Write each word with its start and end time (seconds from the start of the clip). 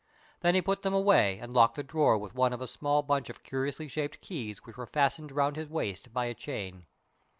Then 0.39 0.55
he 0.55 0.63
put 0.63 0.81
them 0.81 0.95
away 0.95 1.37
and 1.37 1.53
locked 1.53 1.75
the 1.75 1.83
drawer 1.83 2.17
with 2.17 2.33
one 2.33 2.53
of 2.53 2.59
a 2.59 2.65
small 2.65 3.03
bunch 3.03 3.29
of 3.29 3.43
curiously 3.43 3.87
shaped 3.87 4.19
keys 4.19 4.65
which 4.65 4.75
were 4.75 4.87
fastened 4.87 5.31
round 5.31 5.57
his 5.57 5.69
waist 5.69 6.11
by 6.11 6.25
a 6.25 6.33
chain. 6.33 6.87